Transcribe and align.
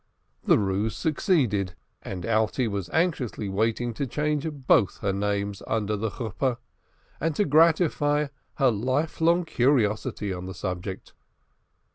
The 0.43 0.57
ruse 0.57 0.95
succeeded, 0.97 1.75
and 2.01 2.25
Alte 2.25 2.67
was 2.67 2.89
anxiously 2.89 3.49
waiting 3.49 3.93
to 3.93 4.07
change 4.07 4.47
both 4.51 4.97
her 5.01 5.13
names 5.13 5.61
under 5.67 5.95
the 5.95 6.09
Chuppah, 6.09 6.57
and 7.19 7.35
to 7.35 7.45
gratify 7.45 8.29
her 8.55 8.71
life 8.71 9.21
long 9.21 9.45
curiosity 9.45 10.33
on 10.33 10.47
the 10.47 10.55
subject. 10.55 11.13